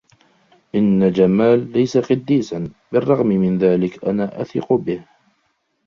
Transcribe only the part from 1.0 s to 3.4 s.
جمال ليس قدّيسا. "بالرّغم